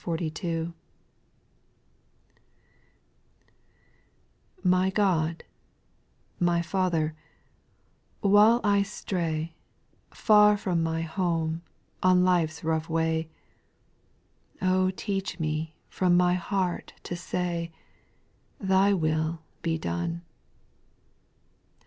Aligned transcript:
Itf 0.03 0.73
Y 4.65 4.89
God, 4.89 5.43
my 6.39 6.63
Father, 6.63 7.13
while 8.21 8.59
I 8.63 8.81
stray, 8.81 9.53
iUL 10.11 10.17
Far 10.17 10.57
from 10.57 10.81
my 10.81 11.01
home, 11.03 11.61
on 12.01 12.23
life's 12.23 12.63
rough 12.63 12.89
way, 12.89 13.29
teach 14.95 15.39
me 15.39 15.75
from 15.87 16.17
my 16.17 16.33
heart 16.33 16.93
to 17.03 17.15
say," 17.15 17.71
Thy 18.59 18.93
will 18.93 19.41
be 19.61 19.77
done." 19.77 20.23